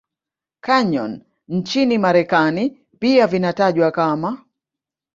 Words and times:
Canyon 0.61 1.25
nchini 1.47 1.97
Marekani 1.97 2.87
pia 2.99 3.27
vinatajwa 3.27 3.91
kama 3.91 4.45